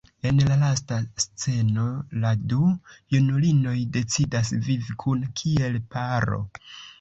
En 0.27 0.37
la 0.51 0.55
lasta 0.59 0.95
sceno 1.23 1.83
la 2.23 2.31
du 2.53 2.61
junulinoj 3.17 3.75
decidas 3.99 4.51
vivi 4.71 4.97
kune 5.05 5.31
kiel 5.43 5.79
paro. 5.97 6.43